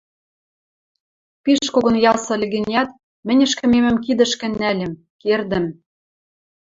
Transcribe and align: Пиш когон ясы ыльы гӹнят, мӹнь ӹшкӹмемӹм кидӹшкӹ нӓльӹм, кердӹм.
Пиш 1.43 1.61
когон 1.73 1.95
ясы 2.11 2.29
ыльы 2.35 2.47
гӹнят, 2.53 2.89
мӹнь 3.27 3.43
ӹшкӹмемӹм 3.45 3.97
кидӹшкӹ 4.05 4.47
нӓльӹм, 4.59 4.93
кердӹм. 5.21 5.65